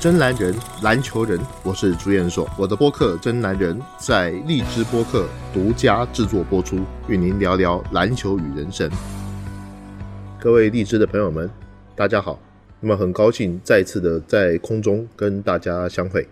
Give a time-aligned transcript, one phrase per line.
[0.00, 2.48] 真男人，篮球人，我是朱彦硕。
[2.56, 6.78] 我的播客《真男人》在荔枝播客独家制作播出，
[7.08, 8.88] 与您聊聊篮球与人生。
[10.38, 11.50] 各位荔枝的朋友们，
[11.96, 12.38] 大家好。
[12.78, 16.24] 那么很高兴再次的在空中跟大家相会。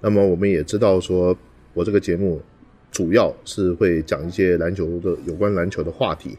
[0.00, 1.36] 那么我们也知道说，
[1.74, 2.42] 我这个节目
[2.90, 6.36] 主要是会讲一些篮球的有关篮球的话题，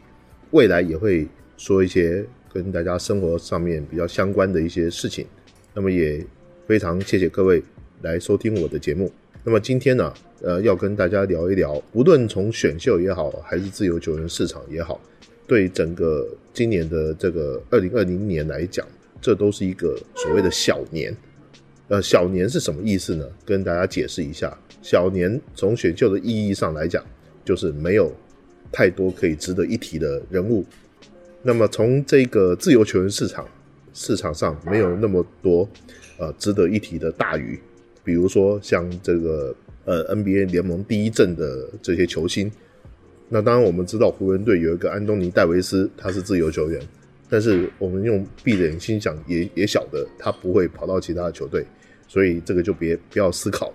[0.50, 5.26] 未来也会说一些跟大家生活上面比较相关的一些事情。
[5.72, 6.22] 那么也。
[6.66, 7.62] 非常谢谢各位
[8.00, 9.12] 来收听我的节目。
[9.44, 14.98] 那么今天呢，呃，要跟大家聊一聊，无论从选秀也好，还是自由球员市场也好，
[15.46, 18.86] 对整个今年的这个二零二零年来讲，
[19.20, 21.14] 这都是一个所谓的小年。
[21.88, 23.28] 呃，小年是什么意思呢？
[23.44, 27.04] 跟大家解释一下，小年从选秀的意义上来讲，
[27.44, 28.10] 就是没有
[28.72, 30.64] 太多可以值得一提的人物。
[31.42, 33.46] 那么从这个自由球员市场
[33.94, 35.66] 市场上，没有那么多。
[36.16, 37.58] 呃，值得一提的大鱼，
[38.04, 39.52] 比如说像这个
[39.84, 42.48] 呃 NBA 联盟第一阵的这些球星，
[43.28, 46.80] 那当然我们知道湖人队有一个安东尼戴维斯，他是自由球员，
[47.28, 51.66] 但是我们用闭着眼睛想也也晓得他不会跑到其他的球队，
[52.06, 53.74] 所以这个就别不要思考了。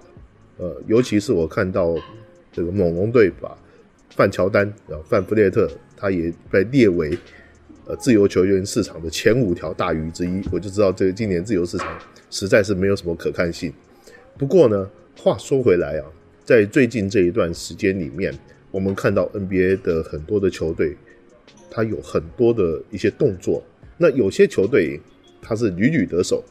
[0.59, 1.93] 呃，尤其是我看到
[2.53, 3.57] 这个猛龙队把
[4.11, 7.17] 范乔丹啊范弗列特，他也被列为
[7.89, 11.99] 呃自由球员市场的前五条大鱼之一，我就知道这个今年自由市场。
[12.29, 13.73] 实在是没有什么可看性。
[14.37, 14.87] 不过呢，
[15.17, 16.05] 话说回来啊，
[16.45, 18.31] 在最近这一段时间里面，
[18.69, 20.95] 我们看到 NBA 的很多的球队，
[21.71, 23.63] 它有很多的一些动作。
[23.97, 24.99] 那有些球队
[25.41, 26.43] 它是屡屡得手，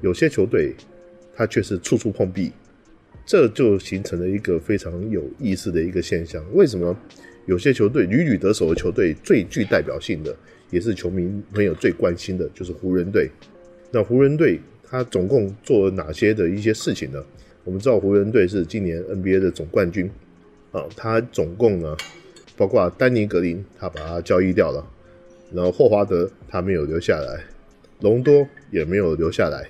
[0.00, 0.74] 有些球队
[1.36, 2.50] 它却是处处碰壁，
[3.26, 6.42] 这就形成了一个非常有意思的一个现象。
[6.54, 6.96] 为什么
[7.44, 10.34] 有些球队屡屡得手的球队最具代表性的，
[10.70, 13.30] 也是球迷朋友最关心的，就是湖人队。
[13.90, 14.60] 那湖人队。
[14.90, 17.22] 他总共做了哪些的一些事情呢？
[17.64, 20.10] 我们知道湖人队是今年 NBA 的总冠军
[20.72, 21.94] 啊，他总共呢，
[22.56, 24.82] 包括丹尼格林，他把他交易掉了，
[25.52, 27.44] 然后霍华德他没有留下来，
[28.00, 29.68] 隆多也没有留下来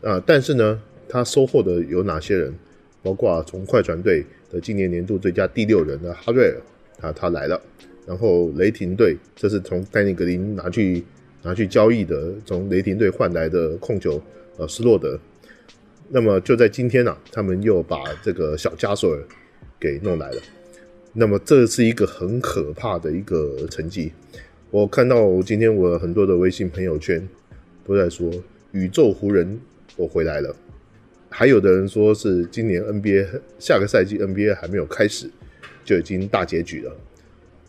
[0.00, 2.54] 啊，但是呢，他收获的有哪些人？
[3.02, 6.56] 包括从快船队的今年年度最佳第六人的哈瑞尔
[7.02, 7.60] 啊，他来了，
[8.06, 11.04] 然后雷霆队这是从丹尼格林拿去。
[11.42, 14.22] 拿去交易的，从雷霆队换来的控球，
[14.58, 15.18] 呃，斯洛德。
[16.10, 19.24] 那么就在今天呢，他们又把这个小加索尔
[19.80, 20.42] 给弄来了。
[21.14, 24.12] 那么这是一个很可怕的一个成绩。
[24.70, 27.26] 我看到今天我很多的微信朋友圈
[27.86, 28.30] 都在说
[28.72, 29.58] “宇宙湖人，
[29.96, 30.54] 我回来了”。
[31.30, 35.30] 还有的人说是今年 NBA 下个赛季 NBA 还没有开始
[35.86, 36.94] 就已经大结局了。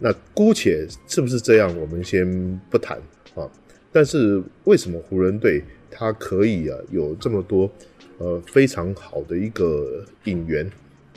[0.03, 2.97] 那姑且是不是这样，我们先不谈
[3.35, 3.47] 啊。
[3.91, 7.69] 但是为什么湖人队他可以啊有这么多
[8.17, 10.67] 呃非常好的一个引援？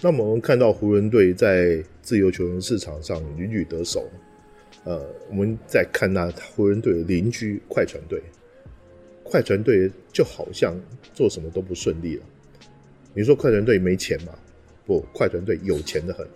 [0.02, 4.06] 那么我们看到湖人队在自由球员市场上屡屡得手。
[4.84, 8.20] 呃，我们再看那湖人队的邻居快船队，
[9.22, 10.78] 快船队就好像
[11.14, 12.22] 做什么都不顺利了。
[13.14, 14.34] 你说快船队没钱吗？
[14.84, 16.26] 不，快船队有钱的很，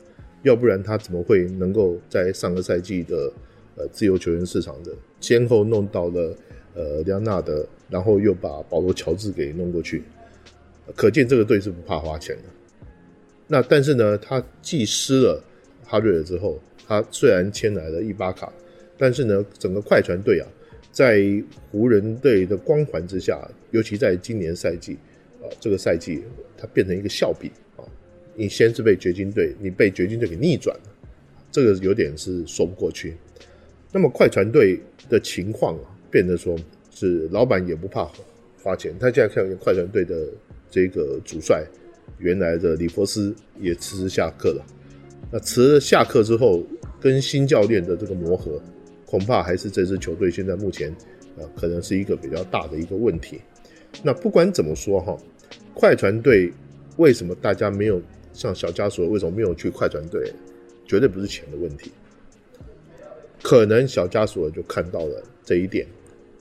[0.42, 3.32] 要不然他怎么会能够在上个赛季的？
[3.80, 6.36] 呃，自由球员市场的先后弄到了
[6.74, 10.02] 呃，里昂纳德，然后又把保罗乔治给弄过去，
[10.96, 12.42] 可见这个队是不怕花钱的。
[13.46, 15.40] 那但是呢，他既失了
[15.84, 18.52] 哈瑞尔之后，他虽然签来了伊巴卡，
[18.96, 20.48] 但是呢，整个快船队啊，
[20.90, 21.22] 在
[21.70, 24.98] 湖人队的光环之下，尤其在今年赛季
[25.40, 26.24] 啊，这个赛季
[26.56, 27.48] 他变成一个笑柄。
[28.38, 30.82] 你先是被掘金队，你被掘金队给逆转了，
[31.50, 33.16] 这个有点是说不过去。
[33.90, 34.78] 那么快船队
[35.08, 36.56] 的情况啊，变得说
[36.92, 38.08] 是老板也不怕
[38.62, 38.94] 花钱。
[38.96, 40.28] 他现在看快船队的
[40.70, 41.66] 这个主帅，
[42.18, 44.64] 原来的里弗斯也辞职下课了。
[45.32, 46.64] 那辞了下课之后，
[47.00, 48.62] 跟新教练的这个磨合，
[49.04, 50.92] 恐怕还是这支球队现在目前
[51.36, 53.40] 啊，可能是一个比较大的一个问题。
[54.04, 55.18] 那不管怎么说哈，
[55.74, 56.52] 快船队
[56.98, 58.00] 为什么大家没有
[58.38, 60.32] 像小加索为什么没有去快船队，
[60.86, 61.90] 绝对不是钱的问题。
[63.42, 65.84] 可能小加索就看到了这一点，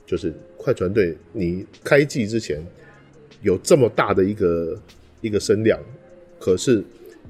[0.06, 2.64] 就是快船队你开季之前
[3.42, 4.80] 有这么大的一个
[5.22, 5.80] 一个声量，
[6.40, 6.84] 可是，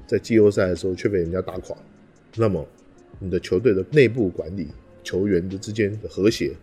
[0.06, 1.74] 在季后赛的时候却被人家打垮，
[2.36, 2.62] 那么
[3.18, 4.68] 你的球队的内部管理、
[5.02, 6.54] 球员的之间的和谐，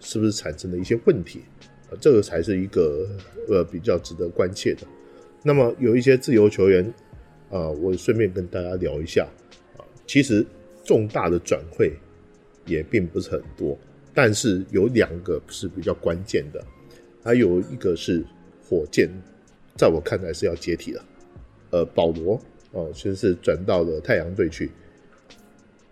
[0.00, 1.40] 是不是产生了一些问题？
[1.98, 3.08] 这个才是一个
[3.48, 4.82] 呃比较值得关切的。
[5.42, 6.92] 那么有一些自由球员
[7.50, 9.28] 啊，我顺便跟大家聊一下
[9.76, 10.44] 啊，其实
[10.84, 11.92] 重大的转会。
[12.66, 13.78] 也并不是很多，
[14.14, 16.64] 但是有两个是比较关键的，
[17.22, 18.24] 还有一个是
[18.66, 19.06] 火箭
[19.76, 21.04] 在我看来是要解体了。
[21.72, 22.40] 呃，保罗
[22.72, 24.70] 哦，先是转到了太阳队去。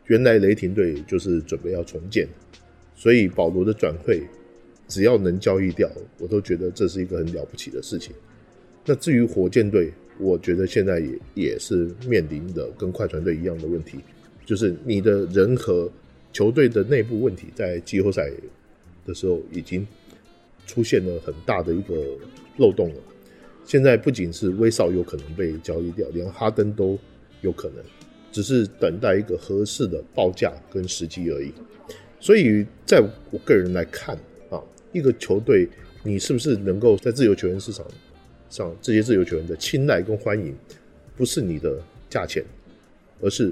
[0.06, 2.26] 原来雷霆队就是准备要重建，
[2.94, 4.22] 所以保罗的转会
[4.88, 5.86] 只要能交易掉，
[6.18, 8.14] 我都觉得这是一个很了不起的事情。
[8.86, 9.92] 那至于火箭队，
[10.22, 13.98] 我觉得现在也也是面临的跟快船队一样的问题，
[14.46, 15.90] 就是你的人和
[16.32, 18.30] 球队的内部问题，在季后赛
[19.04, 19.86] 的时候已经
[20.66, 21.94] 出现了很大的一个
[22.58, 22.96] 漏洞了。
[23.64, 26.98] 现在不仅是威少有可能被交易掉，连哈登都
[27.42, 27.84] 有可能，
[28.30, 31.52] 只是等待一个合适的报价跟时机而已。
[32.18, 34.16] 所以，在我个人来看
[34.50, 35.68] 啊，一个球队
[36.04, 37.84] 你是不是能够在自由球员市场
[38.52, 40.54] 上这些自由球员的青睐跟欢迎，
[41.16, 42.44] 不是你的价钱，
[43.22, 43.50] 而是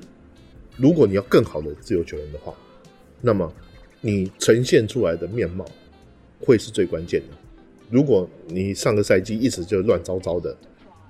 [0.77, 2.55] 如果你要更好的自由球员的话，
[3.23, 3.51] 那么
[4.03, 5.65] 你呈现出来的面貌
[6.39, 7.37] 会是最关键的。
[7.89, 10.55] 如果你上个赛季一直就乱糟糟的，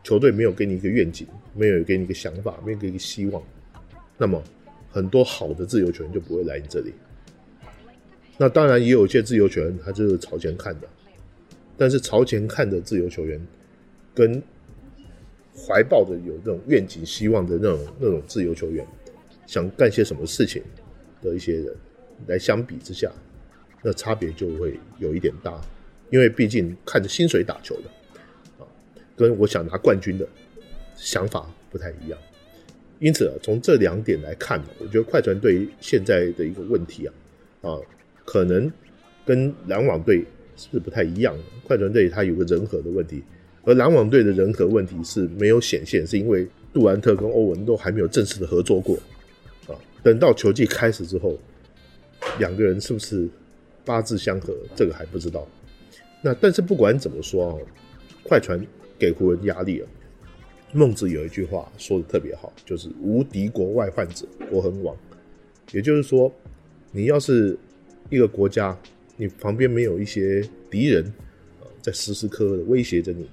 [0.04, 3.42] 球队没有给你一个愿景，没有给你一个想法，没有给你一个希望，
[4.16, 4.40] 那么
[4.92, 6.92] 很多好的自由球员就不会来你这里。
[8.38, 10.88] 那当然也有一些自由球员，他就是朝前看的，
[11.76, 13.40] 但是朝前看的自由球员，
[14.15, 14.43] 跟
[15.57, 18.87] 怀抱着有这种愿景、希望的那种那种自由球员，
[19.47, 20.62] 想干些什么事情
[21.21, 21.77] 的一些人
[22.27, 23.11] 来相比之下，
[23.83, 25.61] 那差别就会有一点大。
[26.11, 28.67] 因为毕竟看着薪水打球的，啊，
[29.17, 30.27] 跟我想拿冠军的
[30.97, 32.19] 想法不太一样，
[32.99, 37.15] 因此从这两点来看，我觉得快船队现在的一个问题啊，
[37.62, 37.79] 啊，
[38.25, 38.69] 可能
[39.25, 40.25] 跟篮网队
[40.57, 41.45] 是不太一样的。
[41.65, 43.23] 快船队它有个人和的问题，
[43.70, 48.96] 而篮网队的人和问题是没有显现，是因为杜兰特跟欧文都还没有正式的合作过，
[49.69, 51.38] 啊，等到球季开始之后，
[52.40, 53.28] 两个人是不是
[53.84, 55.46] 八字相合，这个还不知道。
[56.20, 57.58] 那但是不管怎么说啊，
[58.25, 58.61] 快船
[58.99, 59.87] 给湖人压力了。
[60.73, 64.96] 孟子有一句话说的特别好，就是“无敌国外患者，国恒亡”。
[65.70, 66.32] 也就是说，
[66.90, 67.56] 你要是
[68.08, 68.76] 一个国家，
[69.16, 71.05] 你旁边没有一些敌人
[71.61, 73.28] 啊，在时时刻刻的威胁着你，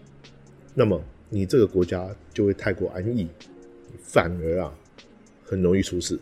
[0.80, 3.28] 那么你这个国家就会太过安逸，
[4.00, 4.72] 反而啊，
[5.44, 6.20] 很容易出事。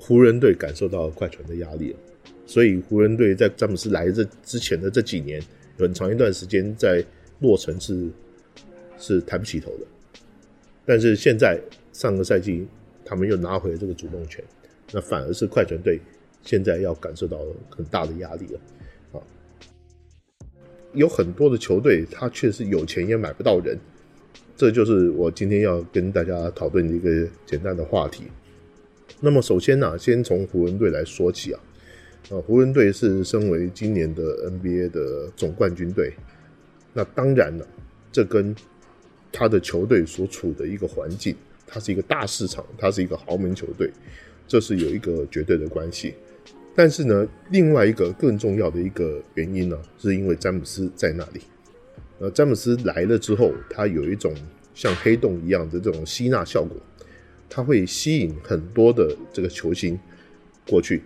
[0.00, 1.98] 湖人队感受到快船的压力了。
[2.44, 5.40] 所以湖人队在詹姆斯来这之前的这几年，
[5.78, 7.04] 很长一段时间在
[7.38, 8.08] 洛城是
[8.98, 9.86] 是抬不起头的。
[10.84, 11.56] 但是现在
[11.92, 12.66] 上个赛季
[13.04, 14.44] 他们又拿回了这个主动权，
[14.90, 16.00] 那反而是快船队
[16.42, 17.38] 现在要感受到
[17.68, 18.60] 很大的压力了。
[20.92, 23.78] 有很多的球队他确实有钱也买不到人，
[24.56, 28.24] 这就是我今天要跟大家讨论的一个简单的话题。
[29.20, 31.60] 那么首先呢，先从湖人队来说起啊。
[32.30, 36.12] 啊，湖人队是身为今年的 NBA 的总冠军队，
[36.92, 37.66] 那当然了，
[38.12, 38.54] 这跟
[39.32, 41.34] 他的球队所处的一个环境，
[41.66, 43.90] 它是一个大市场，它是一个豪门球队，
[44.46, 46.14] 这是有一个绝对的关系。
[46.80, 51.42] 但是呢，另外一个更重要的一个原因呢，是因为詹姆斯在那里。
[52.18, 54.32] 呃，詹姆斯来了之后，他有一种
[54.74, 56.74] 像黑洞一样的这种吸纳效果，
[57.50, 60.00] 他会吸引很多的这个球星
[60.66, 61.02] 过去。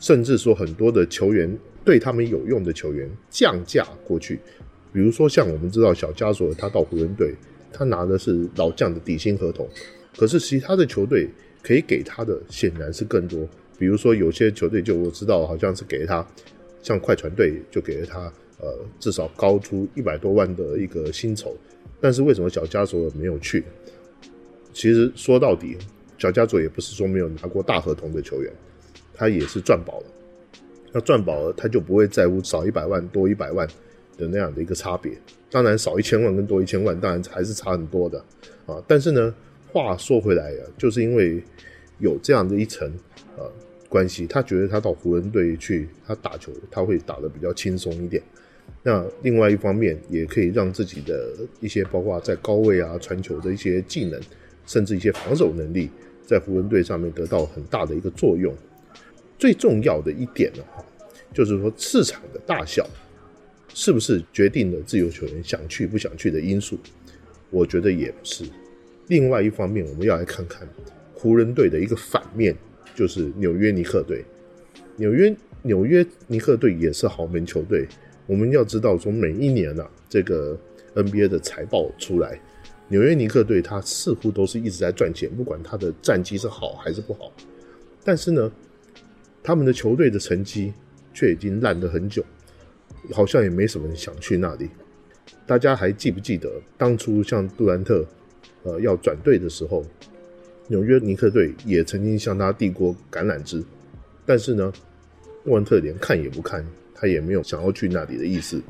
[0.00, 4.40] 甚至说很多的球员对他们有用的球员降价过去，
[4.92, 7.32] 比如说像我们知道小加索尔他到湖人队，
[7.72, 9.68] 他拿的是老将的底薪合同，
[10.16, 11.28] 可是其他的球队
[11.62, 13.48] 可以给他的显然是更多。
[13.82, 16.24] 比如说有些球队就我知道好像是给他，
[16.84, 21.56] 像快船队就给了他呃至少高出一百多万的一个薪酬，
[22.00, 23.64] 但是为什么小加索没有去？
[24.72, 25.76] 其实说到底，
[26.16, 28.52] 小加索也不是说没有拿过大合同的球员。
[29.12, 30.06] 他也是赚饱了，
[30.92, 33.66] 那赚饱了，他就不会在乎少一百万多一百万
[34.16, 35.12] 的那样的一个差别。
[35.50, 38.24] 当然，少一千万跟多一千万，当然还是差很多的
[38.64, 38.80] 啊。
[38.86, 39.34] 但是呢，
[39.72, 41.42] 话说回来啊，就是因为
[41.98, 42.88] 有这样的一层
[43.36, 43.42] 啊
[43.92, 48.22] 关系，他觉得他到湖人队去，他打球他会打得比较轻松一点。
[48.82, 51.30] 那另外一方面，也可以让自己的
[51.60, 54.18] 一些包括在高位啊传球的一些技能，
[54.64, 55.90] 甚至一些防守能力，
[56.24, 58.54] 在湖人队上面得到很大的一个作用。
[59.38, 60.82] 最重要的一点呢，哈，
[61.34, 62.88] 就是说市场的大小
[63.74, 66.78] 是不是决定了自由球员想去不想去的因素？
[67.50, 68.44] 我觉得也不是。
[69.08, 70.66] 另外一方面，我们要来看看
[71.12, 72.56] 湖人队的一个反面，
[72.94, 74.24] 就是纽约尼克队。
[74.96, 77.86] 纽约纽约尼克队也是豪门球队。
[78.26, 80.58] 我们要知道，从每一年啊，这个
[80.94, 82.40] NBA 的财报出来，
[82.88, 87.32] 纽约尼克队他似乎都是一直在赚钱，不管他的战绩是好还是不好。
[88.04, 88.52] 但是呢？
[89.44, 90.72] 他们的球队的成绩
[91.12, 92.24] 却已经烂了很久，
[93.10, 94.70] 好像也没什么人想去那里。
[95.44, 96.48] 大家还记不记得
[96.78, 98.06] 当初像杜兰特，
[98.62, 99.84] 呃，要转队的时候，
[100.68, 103.62] 纽约尼克队也曾经向他递过橄榄枝，
[104.24, 104.72] 但是呢，
[105.44, 106.64] 杜兰特连看也不看，
[106.94, 108.60] 他也没有想要去那里的意思。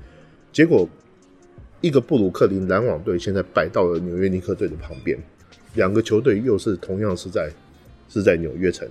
[0.53, 0.89] 结果，
[1.81, 5.19] 一个布鲁克林篮网队现在摆到了纽约尼克队的旁边，
[5.75, 7.51] 两个球队又是同样是在
[8.09, 8.89] 是在纽约城。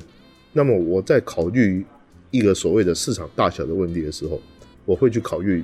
[0.53, 1.85] 那么我在考虑
[2.29, 4.41] 一个所谓的市场大小的问题的时候，
[4.85, 5.63] 我会去考虑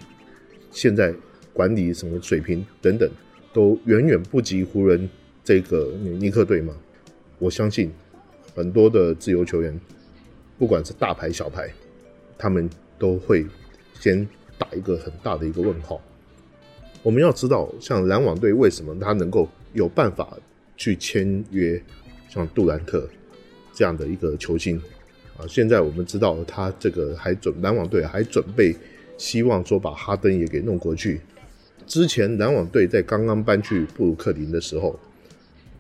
[0.72, 1.14] 现在。
[1.54, 3.10] 管理什么水平等等，
[3.52, 5.10] 都远远不及湖人
[5.44, 6.72] 这个尼克队吗。
[7.40, 7.92] 我相信
[8.56, 9.80] 很多的自由球员，
[10.58, 11.72] 不管是大牌小牌，
[12.38, 13.46] 他们都会
[14.00, 14.28] 先
[14.58, 16.02] 打一个很大的一个问号。
[17.04, 20.38] 我们要知道，像篮网队为什么他能够有办法
[20.76, 21.82] 去签约
[22.28, 23.08] 像杜兰特
[23.72, 24.82] 这样的一个球星
[25.38, 25.46] 啊？
[25.48, 28.76] 现在我们知道他这个还准篮网队还准备
[29.18, 31.22] 希望说把哈登也给弄过去。
[31.86, 35.00] 之前篮网队在刚刚搬去布鲁克林的时候，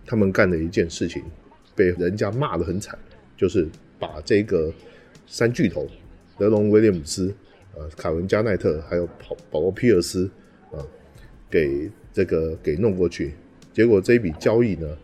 [0.05, 1.23] 他们干的一件事情，
[1.77, 2.97] 被人家骂得很惨，
[3.37, 3.67] 就是
[3.99, 4.73] 把这个
[5.27, 5.87] 三巨头
[6.37, 7.33] 德隆威廉姆斯、
[7.75, 10.29] 呃凯文加奈特还有保保罗皮尔斯
[10.71, 10.83] 啊，
[11.49, 13.35] 给这个给弄过去。
[13.71, 14.97] 结果这一笔交易呢，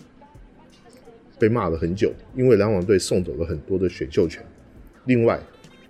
[1.38, 4.44] 被骂了很久，因为篮网队送走了很多的选秀权。
[5.06, 5.40] 另外，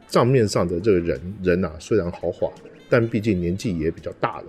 [0.09, 2.51] 账面上的这个人人呐，虽然豪华，
[2.89, 4.47] 但毕竟年纪也比较大了。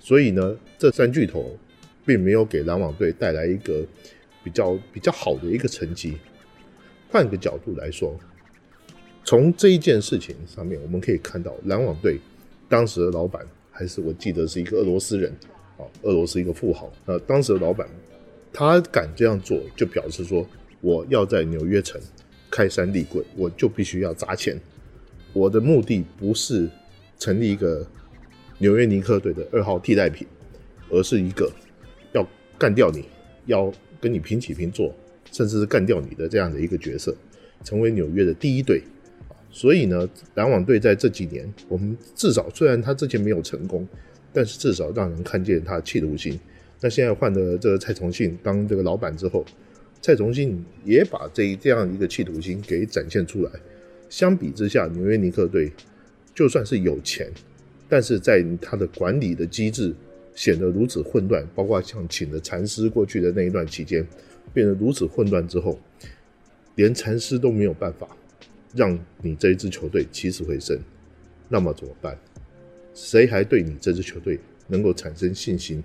[0.00, 1.56] 所以呢，这三巨头
[2.04, 3.86] 并没有给篮网队带来一个
[4.46, 6.16] 比较比较好的一个成绩。
[7.10, 8.14] 换个角度来说，
[9.24, 12.20] 从这一件事情上面，我们可以看到篮网队
[12.68, 15.32] 当时的老板还是我记得是一个俄罗斯人
[15.78, 16.92] 啊，俄罗斯一个富豪。
[17.06, 17.88] 呃，当时的老板
[18.52, 20.46] 他敢这样做，就表示说
[20.80, 22.00] 我要在纽约城
[22.48, 24.56] 开山立柜，我就必须要砸钱。
[25.32, 26.70] 我的目的不是
[27.18, 27.84] 成立一个。
[28.58, 30.26] 纽约尼克队的二号替代品，
[30.88, 31.52] 而是一个
[32.14, 32.26] 要
[32.56, 33.04] 干掉你，
[33.44, 33.70] 要
[34.06, 34.94] 跟你平起平坐，
[35.32, 37.12] 甚至是干掉你的这样的一个角色，
[37.64, 38.80] 成为纽约的第一队
[39.50, 43.84] 所以呢，篮网队在这几年，我们至少虽然他之前没有成功，
[44.32, 46.38] 但是至少让人看见他的企图心。
[46.80, 49.44] 那现在换的这个蔡崇信当这个老板之后，
[50.00, 53.50] 蔡崇信也把这这样一个企图心给展现出来。
[54.08, 55.72] 相比之下，纽约尼克队
[56.32, 57.28] 就算是有钱。
[57.88, 59.94] 但是在他的管理的机制
[60.36, 64.06] 显得如此混乱，包括像请的禅师过去的那一段期间，
[64.54, 65.76] 变得如此混乱之后，
[66.76, 68.06] 连禅师都没有办法
[68.72, 70.78] 让你这一支球队起死回生，
[71.48, 72.16] 那么怎么办？
[72.94, 74.38] 谁还对你这支球队
[74.68, 75.82] 能够产生信心？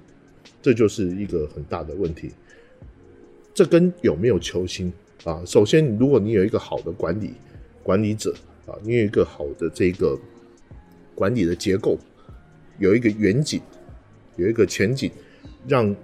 [0.62, 2.30] 这就是一个很大的问题。
[3.56, 4.94] 这跟有没有球星
[5.24, 5.42] 啊？
[5.44, 7.34] 首先，如果你有一个好的管理
[7.82, 8.36] 管理者
[8.68, 10.20] 啊，你有一个好的这个。
[11.14, 12.00] 管理的结构
[12.80, 13.62] 有一个远景，
[14.36, 15.12] 有一个前景，
[15.68, 15.96] 让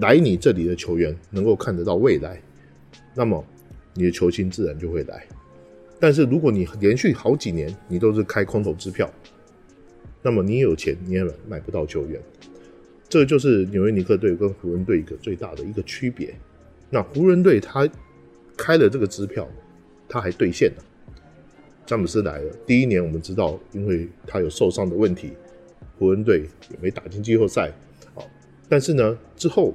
[0.00, 2.40] 来你这里的球员能够看得到未来，
[3.14, 3.44] 那么
[3.94, 5.24] 你的球星自然就会来。
[6.00, 9.10] 但是如果你连续好几年你都是开空头支票，
[10.22, 12.20] 那么你有钱你也买不到球员。
[13.08, 16.34] 这就是纽约尼克队跟湖人队一个最大的一个区别。
[16.90, 17.88] 那湖人队他
[18.56, 19.48] 开了这个支票，
[20.08, 20.84] 他还兑现了。
[21.86, 25.32] 詹姆斯来了，第一年我们知道，因为他有受伤的问题，
[25.98, 27.72] 湖人队也没打进季后赛。
[28.14, 28.22] 啊，
[28.68, 29.74] 但是呢，之后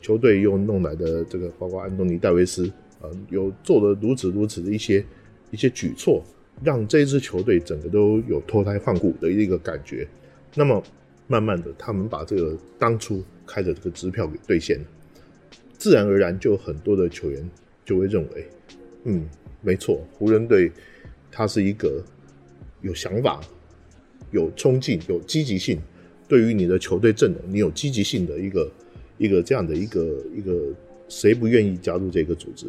[0.00, 2.66] 球队又弄来的这个，包括安东尼戴维斯，
[3.00, 5.04] 啊，有做了如此如此的一些
[5.50, 6.24] 一些举措，
[6.62, 10.06] 让这支球队整个都有脱胎换骨的一个感觉。
[10.54, 10.82] 那么
[11.26, 14.84] 慢慢的，他们把这个当初开的这个支票给兑现了，
[15.76, 17.50] 自然而然就很多的球员
[17.84, 18.46] 就会认为，
[19.04, 19.28] 嗯，
[19.62, 20.70] 没错，湖人队。
[21.36, 22.00] 他是一个
[22.80, 23.40] 有想法、
[24.30, 25.80] 有冲劲、有积极性，
[26.26, 28.70] 对于你的球队阵容，你有积极性的一个
[29.18, 30.72] 一个这样的一个一个，
[31.08, 32.66] 谁不愿意加入这个组织？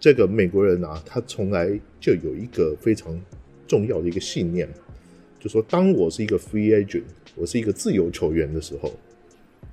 [0.00, 3.20] 这个美国人啊，他从来就有一个非常
[3.68, 4.68] 重要的一个信念，
[5.38, 7.04] 就说当我是一个 free agent，
[7.36, 8.92] 我是一个自由球员的时候，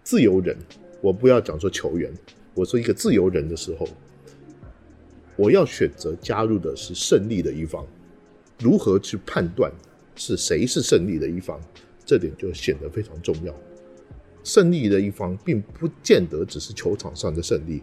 [0.04, 0.56] 自由人，
[1.02, 2.12] 我不要讲说球员，
[2.54, 3.88] 我是一个自由人的时候，
[5.36, 7.86] 我要选择加入的是胜利的一方。
[8.60, 9.72] 如何去判断
[10.20, 11.58] 是谁是胜利的一方，
[12.06, 13.56] 这点就显得非常重要。
[14.44, 17.82] 胜利的一方并不见得只是球场上的胜利。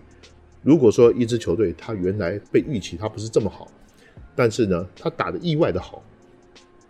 [0.63, 3.73] 如果说一支球队他原来被预期他不是这么好，
[4.35, 6.05] 但是呢他打的意外的好，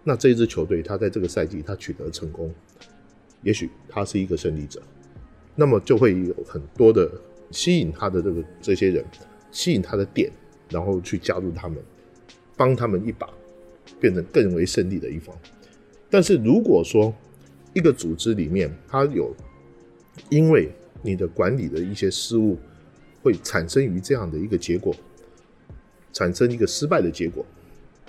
[0.02, 2.52] 那这一支球队他在这个赛季他取得成功，
[3.42, 4.82] 也许他是一个胜利者，
[5.54, 7.08] 那么就会有很多的
[7.52, 9.04] 吸引他的这个这些人，
[9.52, 10.28] 吸引他的点，
[10.70, 11.78] 然后去加入他们，
[12.56, 13.28] 帮他们一把。
[14.00, 15.36] 变成更为胜利的一方，
[16.10, 17.14] 但是如果说
[17.72, 19.34] 一个组织里面它有
[20.30, 20.70] 因为
[21.02, 22.58] 你的管理的一些失误，
[23.22, 24.94] 会产生于这样的一个结果，
[26.12, 27.44] 产生一个失败的结果，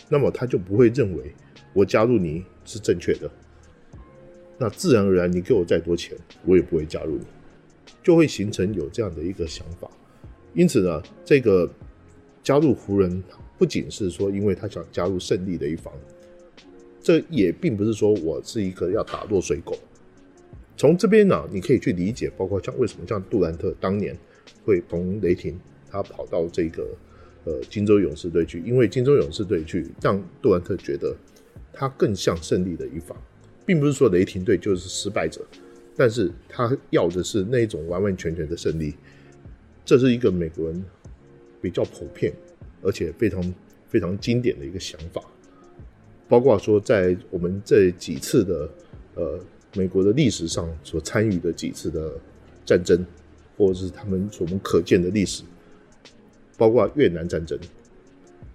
[0.10, 1.34] 那么他就不会认为
[1.74, 3.30] 我加入你是正确的。
[4.58, 7.26] 那自然而然，你给我再多钱，我也不会加入你，
[8.02, 9.88] 就会形成有这样的一个想法。
[10.54, 11.72] 因此呢，这个
[12.42, 13.22] 加入湖人
[13.58, 15.94] 不仅是说因为他想加入胜利的一方，
[17.02, 19.78] 这也并不是说我是一个要打落水狗。
[20.76, 24.16] 从这边呢，你可以去理解，包括像为什么像杜兰特当年
[24.64, 25.60] 会从雷霆
[25.90, 26.88] 他跑到这个
[27.46, 31.16] 呃金州勇士队去，因为金州勇士队去让杜兰特觉得
[31.74, 33.18] 他更像胜利的一方。
[33.66, 35.42] 并不是说雷霆队就是失败者，
[35.94, 38.94] 但是他要的是那种完完全全的胜利，
[39.84, 40.86] 这是一个美国人
[41.62, 42.32] 比较普遍
[42.82, 43.54] 而且非常
[43.88, 45.22] 非常经典的一个想法。
[46.28, 48.70] 包括说在我们这几次的
[49.16, 49.40] 呃
[49.76, 52.14] 美国的历史上所参与的几次的
[52.66, 53.06] 战争，
[53.58, 55.44] 或者是他们所我们可见的历史，
[56.58, 57.58] 包括越南战争，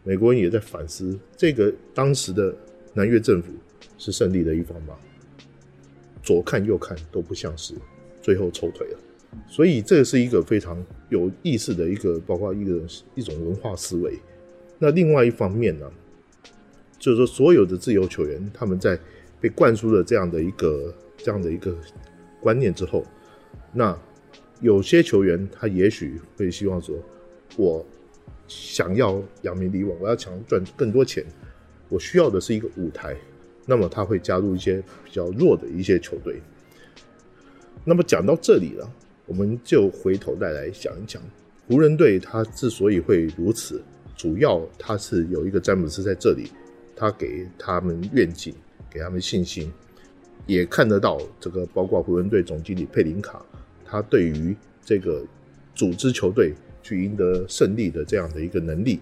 [0.05, 2.55] 美国人也在反思这个当时的
[2.95, 3.53] 南越政府。
[3.99, 4.97] 是胜利的一方吗？
[6.25, 7.73] 左看右看都不像是，
[8.21, 8.99] 最后抽腿了。
[9.47, 12.81] 所以这是一个非常有意思的一个，包括一个
[13.15, 14.19] 一种文化思维。
[14.79, 15.91] 那另外一方面呢，
[16.99, 18.99] 就是说所有的自由球员，他们在
[19.41, 21.77] 被灌输了这样的一个这样的一个
[22.41, 23.05] 观念之后，
[23.73, 23.97] 那
[24.61, 26.97] 有些球员他也许会希望说，
[27.57, 27.85] 我
[28.49, 31.25] 想要扬名立万，我要想赚更多钱，
[31.89, 33.17] 我需要的是一个舞台。
[33.65, 36.41] 那么他会加入一些比较弱的一些球队。
[37.85, 38.93] 那么讲到这里了，
[39.27, 41.23] 我们就回头再来想一想，
[41.69, 43.83] 湖人队他之所以会如此，
[44.17, 46.51] 主要他是有一个詹姆斯在这里，
[46.95, 48.55] 他给他们愿景，
[48.91, 49.73] 给他们信心，
[50.47, 53.45] 也看得到这个包括湖人队总经理佩林卡，
[53.85, 55.25] 他对于这个
[55.75, 59.01] 组织球队去赢得胜利的这样的一个能力。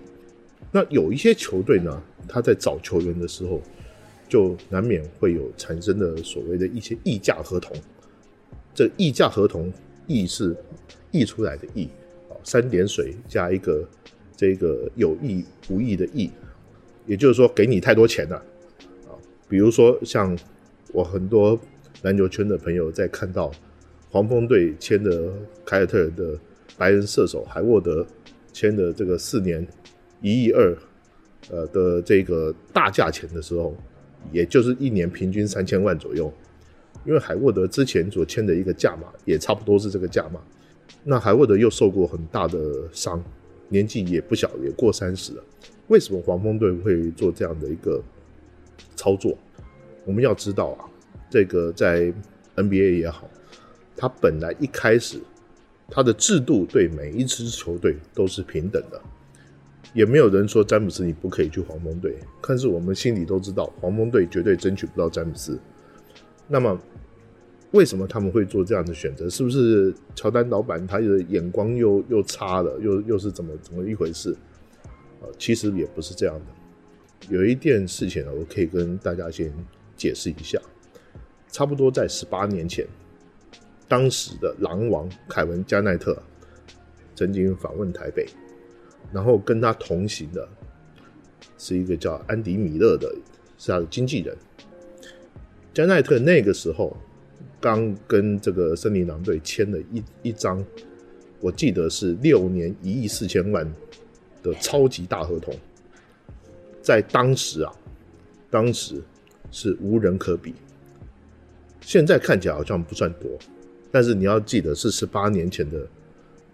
[0.70, 3.60] 那有一些球队呢，他在找球员的时候。
[4.30, 7.76] 就难免会有产生的所谓的一些溢价合同，
[8.72, 9.72] 这溢价合同
[10.12, 10.56] 溢是
[11.12, 11.88] 溢出来的溢
[12.28, 13.86] 啊，三点水加一个
[14.36, 16.30] 这个有意无意的意，
[17.06, 18.36] 也就是说给你太多钱了
[19.06, 19.14] 啊。
[19.48, 20.36] 比如说像
[20.92, 21.58] 我很多
[22.02, 23.50] 篮球圈的朋友在看到
[24.10, 25.32] 黄蜂队签的
[25.64, 26.36] 凯尔特人的
[26.76, 28.04] 白人射手海沃德
[28.52, 29.64] 签的这个四年
[30.20, 30.76] 一亿二
[31.50, 33.74] 呃的这个大价钱的时候。
[34.32, 36.30] 也就是一年平均三千万左右，
[37.04, 40.40] 因为海沃德之前所签的一个价码也差不多是这个价码。
[41.02, 42.58] 那海沃德又受过很大的
[42.92, 43.22] 伤，
[43.68, 45.44] 年纪也不小，也过三十了。
[45.88, 48.02] 为什么黄蜂队会做这样的一个
[48.94, 49.36] 操作？
[50.04, 50.84] 我们要知道啊，
[51.30, 52.12] 这个在
[52.56, 53.28] NBA 也好，
[53.96, 55.18] 他本来一开始
[55.88, 59.00] 他的制度对每一支球队都是平等的。
[59.92, 62.14] 也没有人说詹姆斯你不可以去黄蜂队，
[62.46, 65.58] 但是我们心里都知道黄蜂队绝对争取不到詹姆斯。
[66.52, 66.76] 那么
[67.70, 69.30] 为什么他们会做这样的选择？
[69.30, 74.36] 是不是乔丹老板他的眼光又又差了，又又是怎么怎么一回事？
[75.22, 77.28] 呃，其实也不是这样的。
[77.28, 79.52] 有一件事情呢，我可以跟大家先
[79.96, 80.58] 解释一下。
[81.52, 82.84] 差不多在十八年前，
[83.86, 86.20] 当时的狼王凯文加奈特
[87.14, 88.26] 曾经访问台北。
[89.12, 90.48] 然后跟他同行的
[91.58, 93.12] 是一个叫安迪米勒的，
[93.58, 94.36] 是他的经纪人。
[95.72, 96.96] 加奈特那个时候
[97.60, 100.64] 刚跟这个森林狼队签了一一张，
[101.40, 103.66] 我记得是六年一亿四千万
[104.42, 105.54] 的超级大合同，
[106.82, 107.72] 在当时啊，
[108.50, 109.02] 当时
[109.50, 110.54] 是无人可比。
[111.80, 113.30] 现在看起来好像不算多，
[113.90, 115.86] 但是你要记得是十八年前的，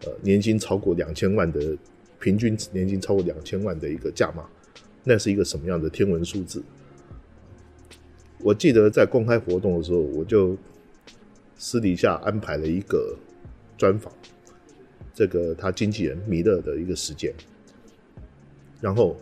[0.04, 1.76] 呃，年薪超过两千万的。
[2.18, 4.42] 平均年薪超过两千万的一个价码，
[5.04, 6.62] 那是一个什么样的天文数字？
[8.40, 10.56] 我记得在公开活动的时候，我就
[11.56, 13.16] 私底下安排了一个
[13.76, 14.12] 专访，
[15.14, 17.32] 这个他经纪人米勒的一个时间，
[18.80, 19.16] 然后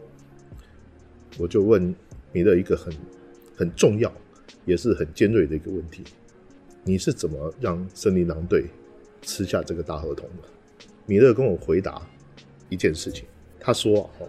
[1.38, 1.94] 我就问
[2.32, 2.92] 米勒一个很
[3.56, 4.12] 很重要
[4.64, 6.04] 也是很尖锐的一个问题：
[6.82, 8.66] 你是怎么让森林狼队
[9.22, 10.48] 吃下这个大合同的？
[11.06, 12.02] 米勒跟我回答。
[12.70, 13.26] 一件事情，
[13.60, 14.26] 他说：“哦，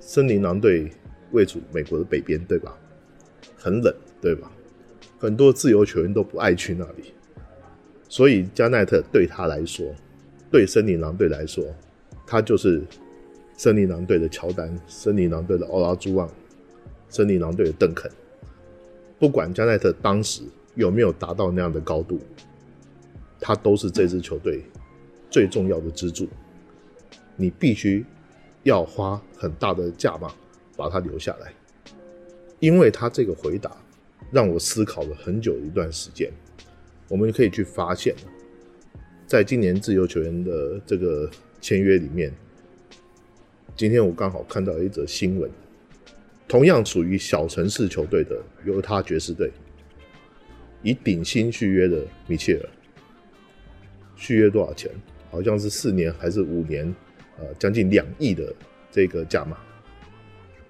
[0.00, 0.90] 森林狼队
[1.30, 2.76] 位处美国的北边，对吧？
[3.58, 4.50] 很冷，对吧？
[5.18, 7.12] 很多自由球员都不爱去那里，
[8.08, 9.84] 所以加奈特对他来说，
[10.48, 11.64] 对森林狼队来说，
[12.24, 12.80] 他就是
[13.56, 16.30] 森林狼队的乔丹，森林狼队的奥拉朱旺，
[17.08, 18.08] 森林狼队的邓肯。
[19.18, 20.42] 不管加奈特当时
[20.76, 22.20] 有没有达到那样的高度，
[23.40, 24.62] 他都是这支球队
[25.28, 26.28] 最重要的支柱，
[27.34, 28.06] 你必须
[28.62, 30.32] 要花很大的价码
[30.76, 31.52] 把他留下来。
[32.60, 33.76] 因为他这个回答
[34.30, 36.30] 让我思考了很久一段时间。
[37.08, 38.14] 我们可以去发现，
[39.26, 42.32] 在今年自由球员的这个签约里面，
[43.74, 45.50] 今天我刚好看到一则新闻，
[46.46, 49.50] 同样属于小城市球队的犹他爵士队，
[50.82, 52.68] 以顶薪续约的米切尔，
[54.16, 54.90] 续约多少钱？
[55.30, 56.94] 好像是四年还是五年？
[57.38, 58.52] 呃，将近两亿的
[58.90, 59.56] 这个价码。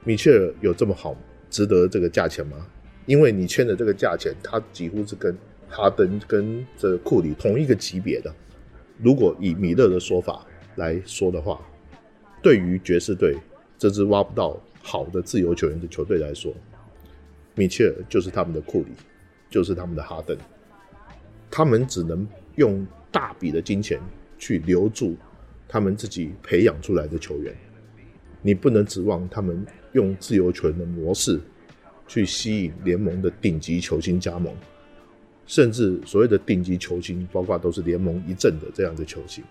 [0.05, 2.66] 米切尔有这么好吗，值得这个价钱吗？
[3.06, 5.37] 因为你签的这个价钱，它几乎是跟。
[5.70, 8.34] 哈登跟这库里同一个级别的，
[8.96, 10.42] 如果以米勒的说法
[10.76, 11.61] 来说的话，
[12.40, 13.37] 对于爵士队
[13.76, 16.54] 这支挖不到好的自由球员的球队来说，
[17.54, 18.92] 米切尔就是他们的库里，
[19.50, 20.34] 就是他们的哈登，
[21.50, 24.00] 他们只能用大笔的金钱
[24.38, 25.18] 去留住
[25.68, 27.54] 他们自己培养出来的球员，
[28.40, 29.66] 你不能指望他们
[29.98, 31.40] 用自由权的模式
[32.06, 34.54] 去吸引联盟的顶级球星加盟。
[35.46, 39.42] 甚至所谓的顶级球星，包括都是联盟一阵的这样的球星，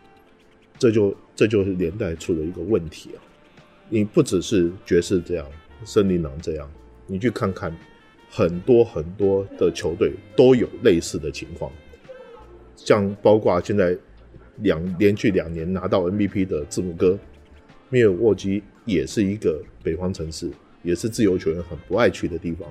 [0.78, 3.20] 这就这就是连带出了一个问题啊！
[3.90, 5.48] 你不只是爵士这样，
[5.84, 6.70] 森林狼这样，
[7.08, 7.76] 你去看看
[8.30, 11.72] 很多很多的球队都有类似的情况，
[12.76, 13.98] 像包括现在
[14.58, 17.18] 两连续两年拿到 MVP 的字母哥，
[17.90, 20.50] 密尔沃基也是一个北方城市，
[20.82, 22.68] 也是自由球员很不爱去的地方。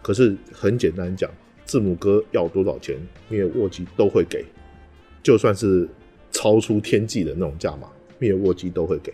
[0.00, 1.28] 可是很简单讲。
[1.64, 2.96] 字母哥要多少钱，
[3.28, 4.44] 密尔沃基都会给，
[5.20, 5.88] 就算是
[6.30, 9.12] 超出天际的那种价码，密尔沃基都会给，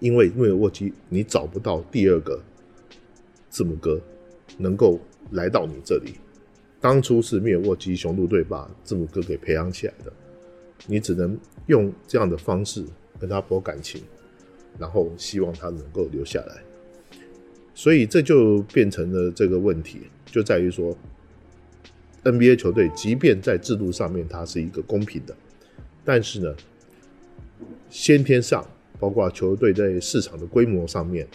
[0.00, 2.42] 因为密尔沃基你找不到第二个
[3.48, 4.00] 字母哥
[4.56, 4.98] 能够
[5.30, 6.14] 来到你这里。
[6.80, 10.12] 当初是密尔沃基雄鹿队把字母哥给培养起来的，
[10.88, 12.84] 你只能用这样的方式
[13.20, 14.02] 跟他博感情，
[14.78, 16.62] 然后希望他能够留下来。
[17.74, 20.96] 所以这就变成了这个问题，就在于说。
[22.24, 25.34] NBA 球队即便在制度上面它是一个公平的，
[26.04, 26.54] 但是呢，
[27.88, 31.26] 先天上包括球队在市场的规模上面，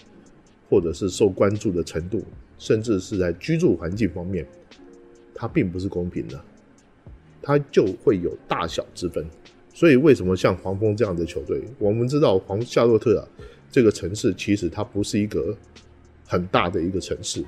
[0.69, 2.21] 或者是受关注的程度，
[2.59, 4.45] 甚至是在居住环境方面，
[5.33, 6.39] 它并不是公平的，
[7.41, 9.25] 它就会有大小之分。
[9.73, 13.27] 所以为什么像黄蜂这样的球队，我们知道黄夏洛特啊
[13.71, 15.55] 这个城市其实它不是一个
[16.27, 17.43] 很大的一个城市，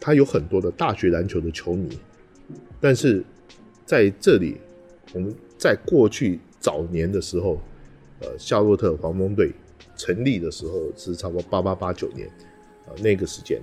[0.00, 1.96] 它有很多的大学篮球的球迷。
[2.80, 3.24] 但是
[3.86, 4.56] 在这里，
[5.12, 7.60] 我们在过去早年的时候，
[8.20, 9.52] 呃，夏洛特黄蜂队
[9.96, 12.28] 成立的时候是差不多八八八九年，
[12.86, 13.62] 啊，那个时间，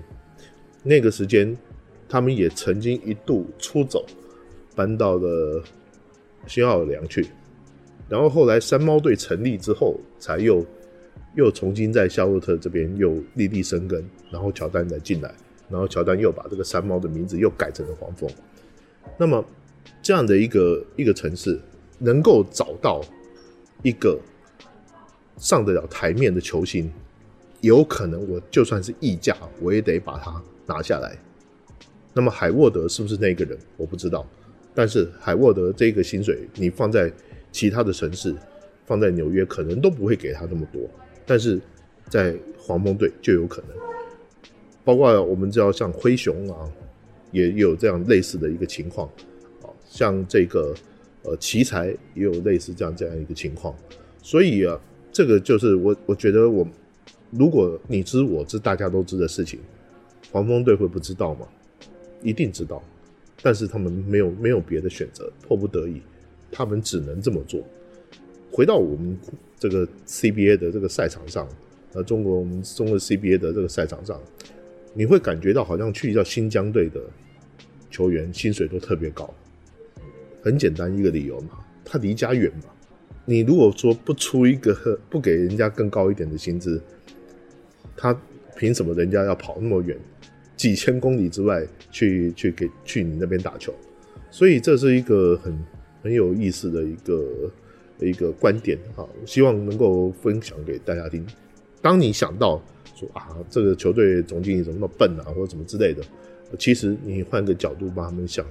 [0.84, 1.56] 那个时间，
[2.08, 4.06] 他们也曾经一度出走，
[4.74, 5.62] 搬到了
[6.48, 7.28] 新奥尔良去，
[8.12, 10.66] 然后后来山猫队成立之后，才又
[11.36, 15.34] 又重新在夏洛特这边又立地生根，然后乔丹再进来，
[15.70, 18.30] 然后乔丹又把这个山猫的名字又改成了黄蜂。
[19.18, 19.42] 那么，
[20.02, 21.58] 这样的一个一个城市，
[22.00, 23.02] 能够找到
[23.82, 24.20] 一个
[25.38, 26.92] 上得了台面的球星，
[27.62, 31.18] 有可能我就算是溢价，我也得把它拿下来。
[32.14, 33.58] 那么海沃德是不是那个人？
[33.78, 34.28] 我不知道。
[34.76, 37.10] 但是海沃德这个薪水，你放在
[37.52, 38.36] 其他的城市，
[38.86, 40.82] 放在纽约，可能都不会给他那么多。
[41.26, 41.60] 但是
[42.10, 43.78] 在黄蜂队就有可能。
[44.84, 46.72] 包括我们知道，像灰熊啊。
[47.34, 49.08] 也有这样类似的一个情况，
[49.62, 50.76] 啊，像这个
[51.24, 53.74] 呃奇才也有类似这样这样一个情况，
[54.22, 54.78] 所以啊，
[55.14, 56.68] 这个就是我我觉得我
[57.30, 59.62] 如果你知我知大家都知的事情，
[60.30, 61.48] 黄蜂队会不知道吗？
[62.22, 62.84] 一定知道，
[63.42, 66.02] 但是他们没有没有别的选择，迫不得已，
[66.52, 67.62] 他们只能这么做。
[68.52, 69.18] 回到我们
[69.58, 71.48] 这个 CBA 的这个赛场上，
[71.94, 74.20] 呃，中国我们中国 CBA 的这个赛场上。
[74.94, 77.00] 你会感觉到好像去到新疆队的
[77.90, 79.34] 球员薪水都特别高，
[80.44, 82.66] 很简单一个理由嘛，他离家远嘛。
[83.24, 86.82] 你如果说不出一个不给人家更高一点的薪资，
[87.96, 88.14] 他
[88.58, 89.98] 凭什么人家要跑那么远，
[90.58, 93.74] 几千公里之外去去给去你那边打球？
[94.30, 95.58] 所以这是一个很
[96.02, 97.52] 很有意思的一个
[98.00, 101.26] 一个观点啊，希望能够分享给大家听。
[101.82, 102.62] 当你想到。
[102.94, 106.04] 说啊，这个球队总经理怎么那么笨啊，或者怎么之类的。
[106.60, 108.46] 其实你换个角度帮他们想，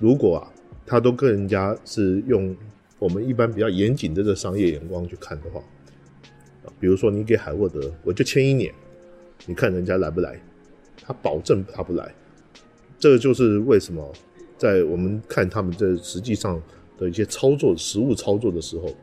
[0.00, 0.50] 如果啊，
[0.86, 2.56] 他都跟人家是用
[2.98, 5.62] 我们一般比较严谨的这商业眼光去看的话，
[6.80, 8.72] 比如说你给海沃德，我就签一年，
[9.44, 10.40] 你看人家来不来？
[11.02, 12.14] 他保证他不来。
[12.98, 14.10] 这个就是为什么
[14.58, 16.60] 在我们看他们这实际上
[16.98, 18.94] 的一些操作、实物操作的时候，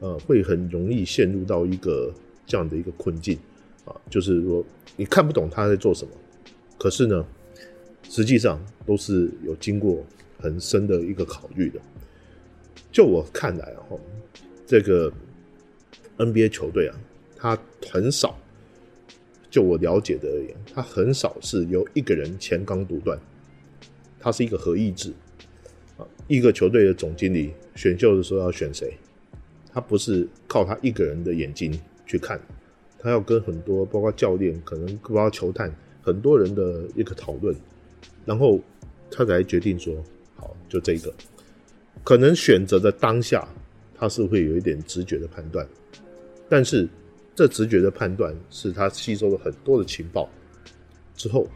[0.00, 2.12] 呃，会很容易陷入到一个
[2.46, 3.38] 这样的一个困境
[3.84, 4.64] 啊，就是说
[4.96, 6.10] 你看不懂他在做什么，
[6.78, 7.24] 可是呢，
[8.08, 10.04] 实际上都是有经过
[10.38, 11.80] 很深的一个考虑的。
[12.92, 13.96] 就我看来啊，
[14.66, 15.12] 这个
[16.18, 16.94] NBA 球队啊，
[17.36, 17.58] 他
[17.90, 18.38] 很少，
[19.50, 23.18] 就我了解的而言，他很少是由一个人前纲独断。
[24.18, 25.12] 它是一个合意制
[25.96, 28.92] 啊，一个球队的总经理选秀的时候要选谁，
[29.72, 32.40] 他不是靠他一个人的眼睛去看，
[32.98, 37.54] 他要跟很多包括教练，可能包括球探，很多人的一个讨论，
[38.24, 38.60] 然后
[39.10, 39.94] 他才决定说
[40.36, 41.12] 好就这个，
[42.02, 43.46] 可能选择的当下
[43.94, 45.66] 他是会有一点直觉的判断，
[46.48, 46.88] 但是
[47.34, 50.28] 这直觉的判断是他吸收了很多的情报
[51.14, 51.48] 之后。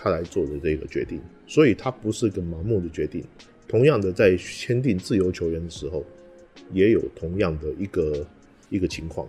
[0.00, 3.24] 他来做的这个决定，所以他不是个盲目的决定。
[3.66, 6.04] 同样的，在签订自由球员的时候，
[6.72, 8.26] 也有同样的一个
[8.70, 9.26] 一个情况。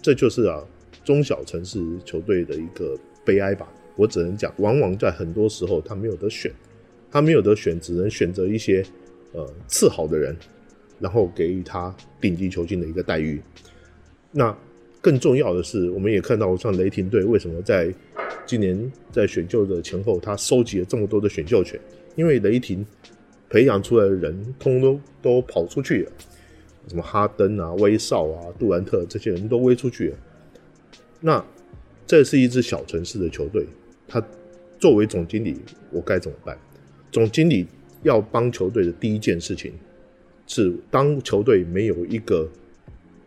[0.00, 0.60] 这就是啊，
[1.04, 3.70] 中小城市球队的一个悲哀吧。
[3.96, 6.50] 我只能讲，往往在很多时候，他没有得选，
[7.10, 8.84] 他没有得选，只能选择一些
[9.32, 10.34] 呃次好的人，
[10.98, 13.40] 然后给予他顶级球星的一个待遇。
[14.30, 14.56] 那
[15.00, 17.92] 更重要的是，我们也看到像雷霆队为什么在。
[18.44, 21.80] 今年在选秀的前后，他收集了这么多的选秀权，
[22.16, 22.84] 因为雷霆
[23.48, 26.12] 培养出来的人，通通都都跑出去了，
[26.88, 30.16] 什么哈登啊、威少啊、杜兰特这些人都威出去了。
[31.20, 31.44] 那
[32.06, 33.64] 这是一支小城市的球队，
[34.06, 34.22] 他
[34.78, 35.56] 作为总经理，
[35.90, 36.58] 我该怎么办？
[37.10, 37.66] 总经理
[38.02, 39.72] 要帮球队的第一件事情
[40.46, 42.48] 是，当球队没有一个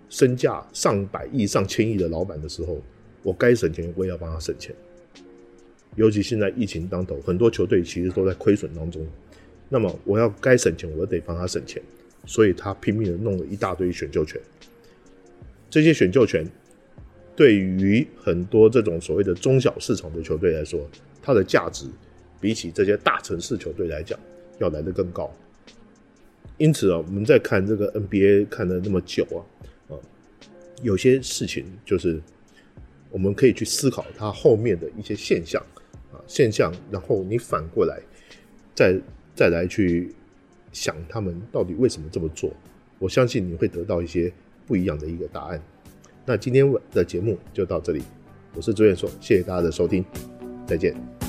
[0.09, 2.81] 身价上百亿、上千亿的老板的时候，
[3.23, 4.75] 我该省钱，我也要帮他省钱。
[5.95, 9.05] 尤其现在疫情当头，很多球队其实都在亏损当中。
[9.69, 11.81] 那么我要该省钱，我得帮他省钱，
[12.25, 14.39] 所以他拼命的弄了一大堆选秀权。
[15.69, 16.45] 这些选秀权
[17.35, 20.87] 对于很多这种所谓的中小市场的球队来说，
[21.21, 21.87] 它的价值
[22.39, 24.19] 比起这些大城市球队来讲
[24.59, 25.33] 要来得更高。
[26.57, 29.39] 因此啊，我们在看这个 NBA 看了那么久啊，
[29.89, 29.97] 啊，
[30.83, 32.21] 有些事情就是
[33.09, 35.61] 我们可以去思考它后面的一些现象。
[36.27, 37.99] 现象，然后你反过来，
[38.73, 38.99] 再
[39.33, 40.13] 再来去
[40.71, 42.51] 想他们到底为什么这么做，
[42.99, 44.31] 我相信你会得到一些
[44.65, 45.61] 不一样的一个答案。
[46.25, 48.01] 那今天的节目就到这里，
[48.55, 50.03] 我是朱彦硕，谢谢大家的收听，
[50.65, 51.24] 再见。